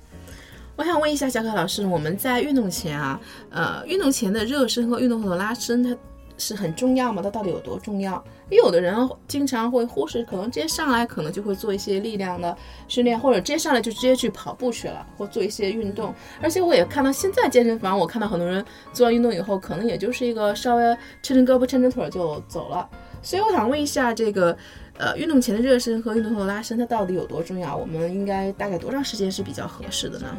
[0.77, 5.97] 我想问一下小可老师，我们在运动前啊，呃，运动前的热身和运动后的拉伸，它。
[6.41, 7.21] 是很重要吗？
[7.23, 8.15] 它到底有多重要？
[8.49, 8.97] 因为有的人
[9.29, 12.57] 经常会忽视，可能直接上来可能就会做一些力量的
[12.89, 16.13] 训练，或者直接上来就直接去跑步去了，或做一些运动。
[16.43, 20.83] 而且我也看到现在健身房，我看到很多人做完运动以后，可能也就是一个稍微
[21.23, 22.89] 抻抻胳膊、抻抻腿就走了。
[23.23, 24.57] 所以我想问一下，这个
[24.97, 27.77] 呃，运动前的热身和运动后的拉伸，它到底有多重要？
[27.77, 30.37] 我们应该大概多长时间是比较合适的呢？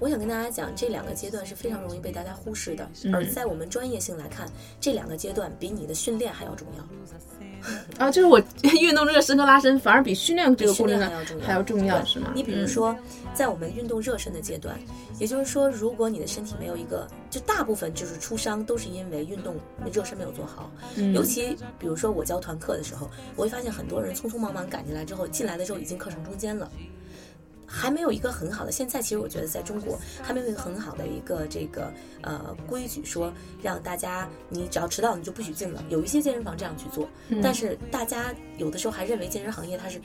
[0.00, 4.48] 我想跟大家讲，这两个阶段是非常容易被大家忽视的，而在我们专业性来看，
[4.80, 6.84] 这两个阶段比你的训练还要重要。
[7.98, 8.40] 啊，就是我
[8.80, 11.00] 运动热身和拉伸反而比训练这个过程
[11.40, 12.30] 还要重要，是吗？
[12.32, 12.96] 你比如说，
[13.34, 14.78] 在我们运动热身的阶段，
[15.18, 19.56] 也就是说，如果你的身体没有一个，就大部分就是出伤都是因为运动
[19.92, 20.70] 热身没有做好。
[21.12, 26.70] 尤其比如说我教团课的时候，我会发现很多人匆匆忙忙赶进来之后，进来的时候已经课程中间了。
[27.68, 35.84] 还没有一个很好的，现在其实我觉得在中国还没有一个很好的一个这个呃规矩，说让大家你只要迟到你就不许进了。
[35.90, 37.08] 有一些健身房这样去做，
[37.42, 40.00] 但是大家有的时候还认为健身行业它是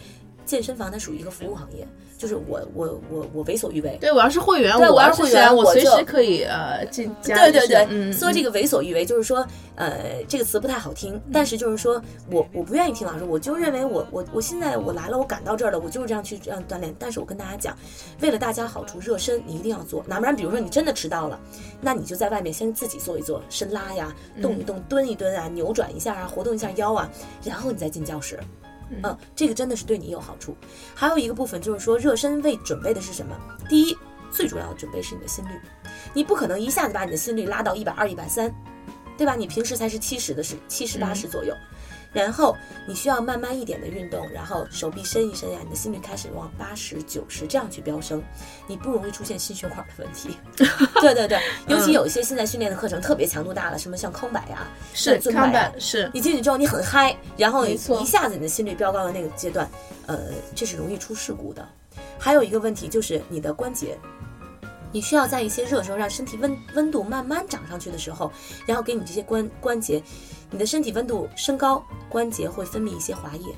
[0.45, 3.97] 健身房它属于一个服务行业，就是我我我我为所欲为。
[4.01, 7.36] 对我要是会员，对我要要是会员我随时可以呃进加。
[7.36, 16.93] 对对对，嗯，说这个为所欲为，就是说，呃，这个词不太好听，但是就是说我我不愿意听老师，我就认为我我我现在我来了，我赶到这儿了，我就是这样去这样锻炼。
[16.99, 17.77] 但是我跟大家讲，
[18.21, 21.39] 为了大家好处，热身你一定要做，哪不然比如说你真的迟到了，
[21.82, 27.10] 那你就在外面先自己做一做伸拉呀，动一动，蹲一蹲啊，扭转一下啊，活动一下腰啊，
[27.43, 28.39] 然后你再进教室。
[29.03, 30.56] 嗯，这个真的是对你有好处。
[30.93, 33.36] 还有一个部分就是说，热身为准备的是什么？
[33.67, 33.97] 第一，
[34.32, 35.49] 最主要的准备是你的心率，
[36.13, 38.53] 你不可能一下子把你的心率拉到一百二、一百三，
[39.17, 39.36] 对吧？
[39.36, 41.56] 你平时才是七十的是七十八十左右，
[42.13, 42.56] 然后
[42.88, 48.21] 你需要慢慢一点的运动，然后手臂伸一伸呀，你的心率开始往八十九十这样去飙升，
[48.67, 50.38] 你不容易出现心血管的问题。
[51.02, 59.67] 对对对，尤其有一些现在训练的课程特别强度大了，什么像康柏呀、是尊康柏呀柏，是你进去之后你很嗨，然后一下子你的心率飙高的那个阶段，
[60.06, 60.19] 呃，
[60.54, 61.67] 这是容易出事故的。
[62.19, 63.97] 还有一个问题就是你的关节，
[64.91, 68.32] 你需要在一些热的时候让身体温温度慢慢涨上去的时候，
[68.65, 70.02] 然后给你这些关关节，
[70.53, 73.53] 你的身体温度升高，关节会分泌一些滑液。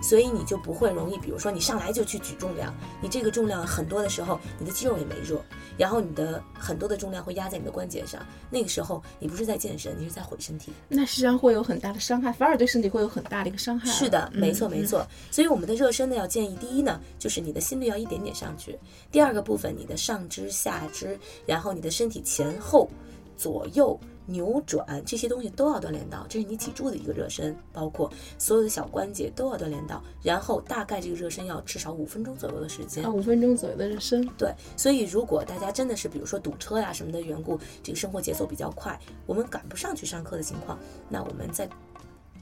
[0.00, 2.72] 所以你就不会容易，比如说你上来就去举重量，
[3.02, 5.42] 你这个重量很多的时候，你的肌肉也没热，
[5.76, 10.72] 然后你的很多的重量会压在你的关节上，那个时候你不是在健身，你是在毁身体。
[10.86, 13.90] 那实际上会有很大的伤害，反而对身体会有很大的一个伤害。
[13.90, 14.84] 是的，嗯没错没。
[14.84, 15.04] 错。
[15.32, 18.78] 所以我们的热身呢，要建议第一呢，就是你的心率要一点点上去；
[19.10, 22.88] 第二个部分，你的上肢、下肢，然后你的身体前后、
[23.36, 23.98] 左右
[24.30, 30.02] 扭转这些东西都要锻炼到，这是你脊柱的一个热身，包括所有的小关节都要锻炼到。
[30.22, 33.10] 然后大概这个热身要至少五分钟左右的时间啊，。
[33.10, 41.66] 五分钟左右的热身，对，所以如果大家真的是比如说堵车呀什么的缘故，这个生活节奏比较快，我们赶不上去上课的情况，那我们在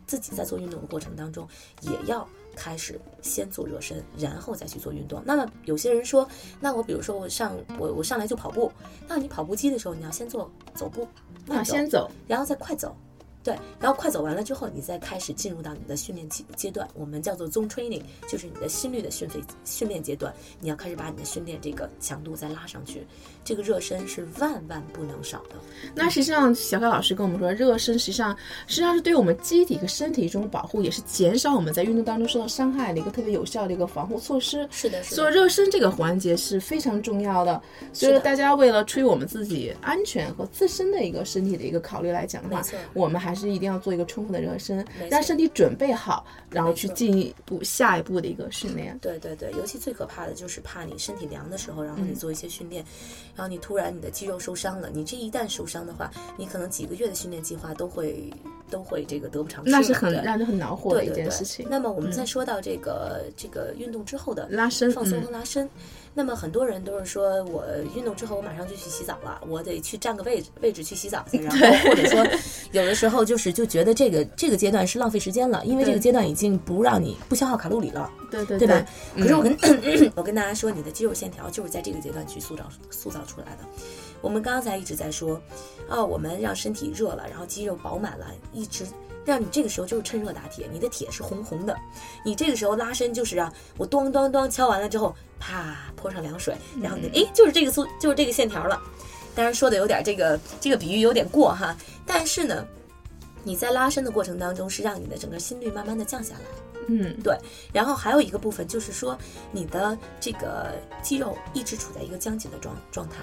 [0.07, 1.47] 自己在做运动的过程当中，
[1.83, 5.23] 也要开始先做热身，然后再去做运动。
[5.25, 6.29] 那么有些人说，
[6.61, 8.71] 那我比如说我上我我上来就跑步，
[9.09, 11.09] 那你跑步机的时候，你要先做走步，
[11.47, 12.97] 慢啊，先走，然后再快走。
[13.47, 23.07] 对，然后快走完了之后，你再开始进入到你的训练阶阶段，我们叫做 zone training，就是你的心率的训费训练阶段，你要开始把你的训练这个强度再拉上去，
[23.45, 25.55] 这个热身是万万不能少的。
[25.95, 34.67] 那实际上，小凯老师跟我们说，热身实际上实际上是对我们机体和身体一种保护，也是减少我们在运动当中受到伤害的一个特别有效的一个防护措施。
[34.73, 37.63] 是的，是所以热身这个环节是非常重要的。
[37.93, 42.61] 所以说，大家为了出于我们自己安全和自身的一个身体的一个考虑来讲的话，
[42.93, 48.99] 我们还是一定要做一个充分的热身让身体准备好，然后去进一步下一步的一个训练。
[49.01, 52.85] 对对对，尤其最可怕的就是怕你身体凉的时候，然后你做一些训练，
[53.35, 58.33] 然后你突然你的肌肉受伤了，你这一旦受伤的话，你可能几个月的训练计划都会
[58.71, 59.71] 都会这个得不偿失。
[59.71, 61.67] 那是很让人很恼火的一对对对件事情。
[61.71, 65.69] 那么我们再说到这个、这个运动之后的拉伸放松嗯和拉伸。
[66.19, 67.63] 那么很多人都是说我
[67.95, 72.27] 运动之后我马上就去洗澡了，我得去占个位置位置去洗澡去，然后或者说
[72.77, 78.11] 有的时候就是就觉得这个这个阶段是浪费时间了，因为这个阶段已经不让你不消耗卡路里了。
[78.31, 78.87] 对对对吧？
[79.15, 79.57] 嗯可是我跟、
[80.15, 83.65] 我跟大家说，你的肌肉线条就是在这个阶段去塑造塑造出来的。
[84.21, 85.41] 我们刚才一直在说，
[85.89, 88.85] 哦，我们让身体热了，然后肌肉饱满了，一直
[89.25, 91.75] 让你这个时候就是趁热打铁，你的铁是红红的，
[92.27, 98.79] 你这个时候拉伸就是啊我咚咚咚敲完了之后，啪泼上凉水，然后你诶就是这个塑就是这个线条了。
[99.37, 102.67] 当然说的有点这个这个比喻有点过哈，但是呢，
[103.45, 106.41] 你在拉伸的过程当中是让你的整个心率慢慢的降下来。
[106.89, 107.37] 嗯，对，
[107.73, 109.19] 然后还有一个部分就是说，
[109.51, 110.73] 你的这个
[111.03, 113.17] 肌肉一直处在一个僵紧的状状态，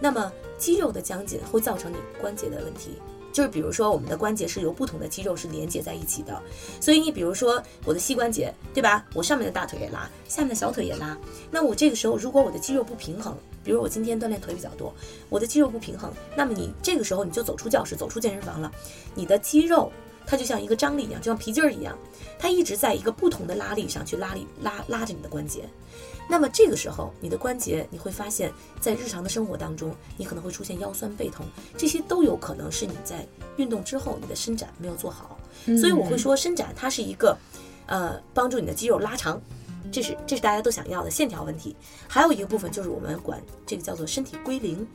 [0.00, 2.98] 那么肌肉的僵紧会造成你关节的问题。
[3.32, 6.42] 就是比如说，我们的关节是由不同的肌肉是连接在一起的，
[6.80, 9.04] 所以你比如说我的膝关节，对吧？
[9.14, 11.16] 我上面的大腿也拉，下面的小腿也拉。
[11.48, 14.94] 那我这个时候，如果我的肌肉不平衡，比如我今天锻炼腿比较多，
[15.28, 18.70] 我的肌肉不平衡，那么你这个时候你就走出教室，走出健身房了，
[19.14, 19.92] 你的肌肉
[20.26, 21.96] 它就像一个张力一样，就像皮筋儿一样，
[22.38, 25.64] 它一直在一个不同的拉力上去拉力拉拉着你的关节。
[26.28, 31.44] 那么这个时候，你的关节你会发现，在日常的生活当中，你可能会出现腰酸背痛，
[31.76, 35.36] 这些都有可能是你在运动之后你的伸展没有做好。
[35.64, 37.36] 所以我会说，伸展它是一个，
[37.86, 39.42] 呃，帮助你的肌肉拉长，
[39.90, 41.74] 这是这是大家都想要的线条问题。
[42.08, 44.86] 还有一个部分就是我们管这个叫做身体归零。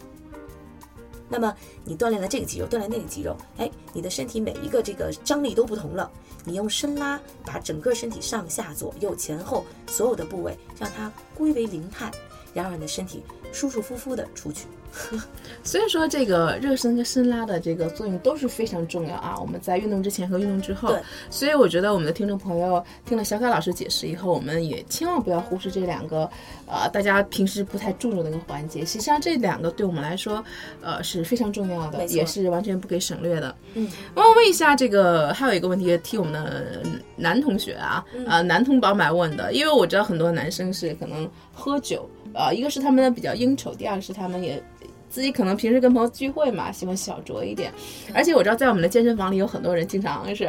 [1.27, 1.53] 那么
[1.83, 6.11] 你锻炼了这个肌肉，锻炼那个肌肉，哎，你的身体每一个这个张力都不同了。
[6.43, 12.11] 你用伸拉把整个身体上下左右前后所有的部位让它归为零态，
[12.53, 13.23] 然后让你的身体
[13.55, 14.65] 舒舒服服的出去。
[15.61, 19.35] 所以说，这个热身跟伸拉的这个作用都是非常重要啊。
[19.41, 26.29] 我们在运动之前和运动之后对，所以我觉得我们的听众朋友听了小凯老师解释以后，我们也千万不要忽视这两个，
[26.65, 28.85] 呃，大家平时不太注重的一个环节。
[28.85, 30.41] 实际上，这两个对我们来说，
[30.81, 33.53] 呃，是非常重要的，也是完全不可以省略的。
[33.73, 36.83] 嗯，我要问一下，这个还有一个问题替我们的
[37.17, 44.61] 男同学啊，呃，男同胞们问的，因为我知道很多男生是可能喝酒，呃，一个是他们比较应酬，第二个是他们也。
[45.07, 47.71] 自己可能平时跟朋友聚会嘛，喜欢小酌一点，
[48.13, 50.45] 而且我知道在我们的健身房里有很多人经常是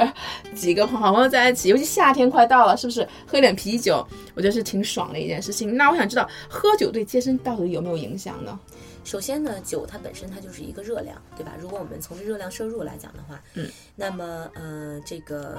[0.57, 4.05] 几个好朋友在一起，尤其夏天快到了，是不是喝点啤酒？
[4.35, 5.77] 我觉得是挺爽的一件事情。
[5.77, 8.59] 那我想知道，喝酒对健身到底有没有影响呢？
[9.05, 11.53] 首先呢，酒它本身它就是一个热量，对吧？
[11.61, 15.59] 如果我们从这热量摄入来讲的话，嗯，那么呃，这个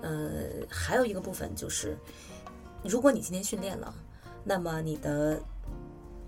[0.00, 0.30] 呃，
[0.68, 1.96] 还有一个部分就是，
[2.82, 3.94] 如果你今天训练了，
[4.42, 5.40] 那么你的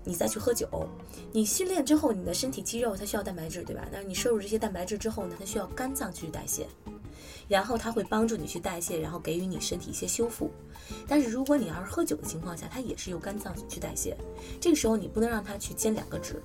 [0.03, 0.67] 你再去喝酒，
[1.31, 3.87] 你训练之后，你的身体肌肉它需要蛋白质，对吧？
[3.91, 6.67] 那你摄入这些蛋白质之后呢，它需要肝脏去代谢，
[7.47, 10.51] 然后它会帮助你去代谢，然后给予你身体一些修复。
[11.07, 14.17] 但是如果你要是喝酒的情况下，它也是由肝脏去代谢，
[14.59, 16.41] 这个时候你不能让它去兼两个职，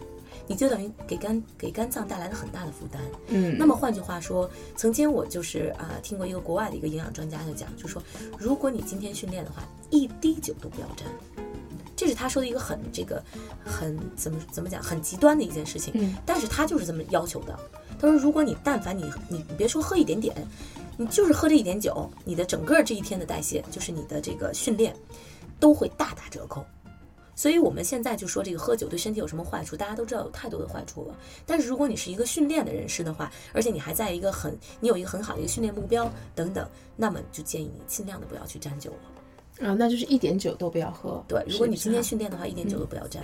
[0.47, 3.03] 你就等于给肝给肝脏带来了很大的负担。
[3.29, 8.01] 嗯那么换句话说，曾经我就是啊、听过一个国外的一个营养专家就讲，就说
[8.38, 11.09] 如果你今天训练的话，一滴酒都不要沾。
[11.98, 13.20] 这是他说的一个很这个
[13.64, 17.58] 很怎么怎么讲很极端的一件事情，嗯但是他就是这么要求的。
[18.00, 20.46] 他说，如果你但凡你你你别说喝一点点，
[20.96, 24.94] 你就是喝这一点酒，你的整个这一天的代谢，就是你的这个训练，
[25.58, 26.64] 都会大打折扣。
[27.34, 31.16] 所以我们现在就说这个喝酒对身体有什么坏处，大家都知道有太多的坏处了。
[31.44, 39.17] 但是如果你是一个训练的人士的话，而且你还在一个很你有一个很好的一个训练目标等等，那么就建议你尽量的不要去沾酒了。
[39.61, 41.23] 啊，那就是一点酒都不要喝。
[41.27, 43.23] 对，如果你今天训练的话，一点酒都不要沾。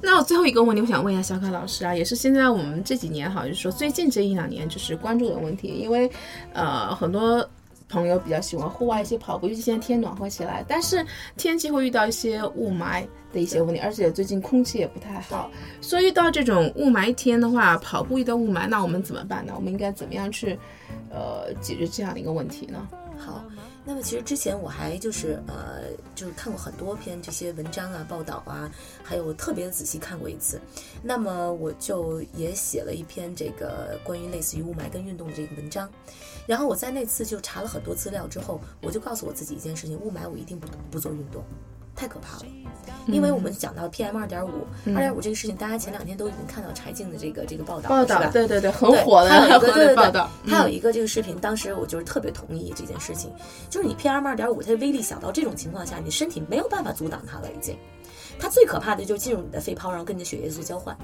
[0.00, 6.08] 那我最后一个问题，我想问一下小凯老师啊，也是现在我们这几年哈，就是说最近这一两年就是关注的问题，因为
[6.52, 7.44] 呃很多
[7.88, 11.04] 朋友比较喜欢户外一些跑步，尤其现在天暖和起来，但是
[11.36, 19.52] 天气会遇到一些雾霾的一些问题，而且最近空气也不太好，所以遇到这种雾霾天的话，跑步遇到雾霾，那我们怎么办呢？
[19.56, 20.56] 我们应该怎么样去
[21.10, 22.86] 呃解决这样的一个问题呢？
[23.88, 28.70] 那么其实之前我还就是呃，就是看过很多篇这些文章啊、报道啊，
[29.02, 30.60] 还有特别仔细看过一次。
[31.02, 35.90] 那么我就也写了一篇这个关于类似于雾霾跟运动的这个文章。
[36.46, 41.42] 然后我在那次就查了很多资料之后，我就告诉我自己一件事情：雾霾我一定不不做运动，
[41.98, 42.44] 太可怕了。
[43.06, 48.30] 因为我们讲到 PM 二点五，二点五这个事情，大家前两天都已经看到柴静的这个这个报道了，报道？
[48.30, 53.32] 对对对，很火的还有一个对对对的报道，嗯还有一个这个视频，当时我就是特别同意这件事情，
[53.70, 57.76] 就是你 PM 二点五，它的威力小到这种情况下，你身体没有办法阻挡它了，已经。
[58.38, 60.96] 它最可怕的就是进入你的肺泡，然后跟你的血液做交换。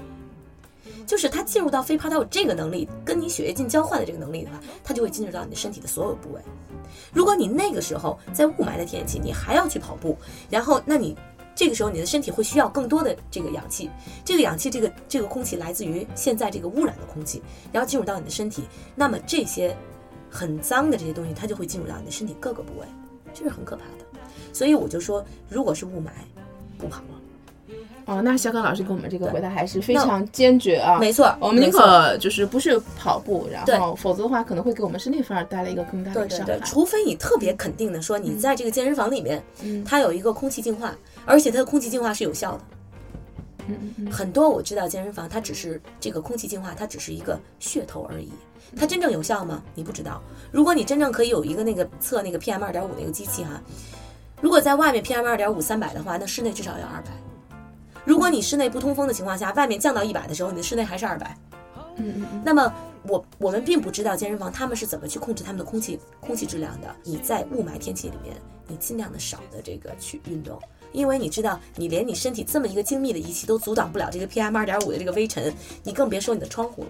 [1.05, 6.41] 就是它进入到肺泡，它有这个能力，跟你血液进交换的这个能力的话，它就会进入到你的身体的所有部位。
[7.13, 10.17] 如果你那个时候在雾霾的天气，你还要去跑步，
[10.49, 11.15] 然后那你
[11.55, 13.89] 这个时候你的身体会需要更多的这个氧气，
[14.23, 17.41] 这个氧气这个这个空气来自于现在这个污染的空气，
[17.71, 18.63] 然后进入到你的身体，
[18.95, 19.75] 那么这些
[20.29, 22.85] 很脏的这些东西，它就会进入到你的身体各个部位，
[23.33, 24.19] 这是很可怕的。
[24.51, 26.09] 所以我就说，如果是雾霾，
[26.77, 27.14] 不跑了。
[28.05, 30.99] 哦，那小刚老师给我们这个回答还是非常坚决啊。
[30.99, 36.65] 没错，我们宁可就是不是跑步，然后否则的话可能会给我们身体反而带来一个更大的对对对，伤害。
[36.65, 42.61] 除非你特别肯定的说，你在这个健身房里面，嗯它有一个空气净化，而且它的空气净化是有效的。
[43.67, 48.31] 嗯嗯嗯很多我知道健身房，它只是这个空气净化，它只是一个噱头而已。
[48.77, 49.63] 它真正有效吗？
[49.73, 50.21] 你不知道。
[50.51, 53.59] 如果你真正可以有一个那个测那个 PM 二点五那个机器哈，
[54.41, 57.09] 如果在外面 PM 二点五三百的话，那室内至少要二百。
[58.05, 61.35] 如果你室内不通风的情况下，外面降到一百的时候，你的室内还是二百。
[61.97, 62.71] 嗯嗯嗯，那么
[63.07, 66.93] 我我们并不知道健身房他们是怎么去控制他们的空气空气质量的。
[67.03, 68.35] 你在雾霾天气里面，
[68.67, 70.59] 你尽量的少的这个去运动，
[70.91, 76.89] 因为你知道，你连你身体这么一个精密的仪器都阻挡不了这个 PM 二点五的这个微尘，你更别说你的窗户了。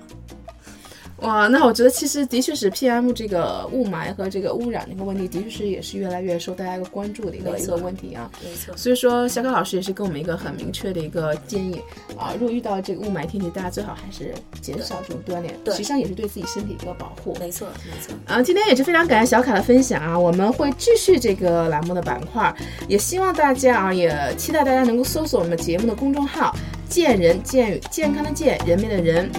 [1.22, 8.30] 哇，那我觉得其实的确是 PM 这个雾霾和这个污染的一个问题，的确是也是越来越受大家一个关注的一个一个问题啊。
[8.44, 11.82] 没错，所以说，小高老师也是给我们一个很明确的一个建议
[12.18, 17.36] 啊，如果遇到这个雾霾天气，大家最好还是减少这种锻炼，对实际上也是对自己身体一个保护。
[17.40, 18.14] 没错，没错。
[18.26, 22.54] 啊，今天也是非常感谢小卡的分享啊，我们会继续这个栏目的板块，
[22.90, 26.54] 也希望大家啊，也期待大家能够搜索我们节目的公众号
[26.90, 29.32] “健人健语”，健康的健，人民的人。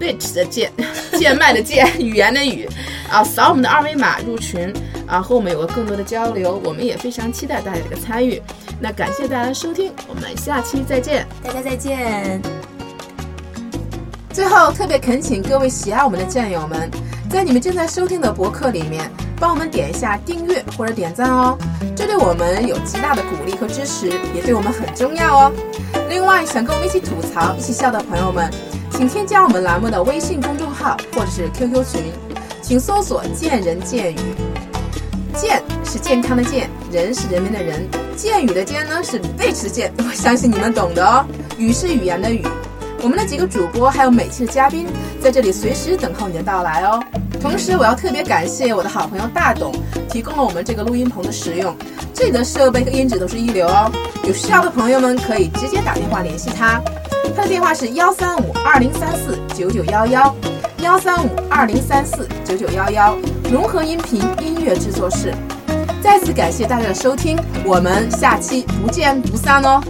[0.00, 0.72] bitch 的健，
[1.18, 2.66] 贱卖的贱， 语言的语，
[3.10, 4.72] 啊，扫我们的二维码入群，
[5.06, 6.58] 啊，和我们有个更多的交流。
[6.64, 8.40] 我们也非常期待大家的一个参与。
[8.80, 11.26] 那感谢大家的收听，我们下期再见。
[11.44, 12.40] 大家再见。
[14.32, 16.90] 最后，特别恳请各位喜爱我们的战友们，
[17.28, 19.10] 在你们正在收听的博客里面，
[19.40, 21.56] 帮我们点一下订阅或者点赞哦，
[21.96, 25.52] 这对我们有极大的鼓励和支持，也对我们很重要哦。
[26.10, 28.50] 另外，想跟我们一起吐槽、一起笑的朋友们，
[28.92, 32.12] 请添加我们栏目的微信公众号或者是 QQ 群，
[32.60, 34.18] 请搜索“见人见语”。
[35.34, 41.24] 健是健康的健，人是人民的人，见语的见呢是背驰健，我相信你们懂的哦。
[41.56, 42.44] 语是语言的语。
[43.02, 44.86] 我们的几个主播还有每期的嘉宾
[45.20, 47.02] 在这里随时等候你的到来哦。
[47.40, 49.72] 同时，我要特别感谢我的好朋友大董
[50.10, 51.74] 提供了我们这个录音棚的使用，
[52.12, 53.90] 这里的设备和音质都是一流哦。
[54.24, 56.78] 有需要的朋友们可以直接打电话联系他，
[57.34, 60.34] 他的电话是幺三五二零三四九九幺幺，
[60.80, 63.16] 幺三五二零三四九九幺幺，
[63.50, 65.32] 融合音频音乐制作室。
[66.02, 69.82] 再次感谢大家的收听，我们下期不见不散哦。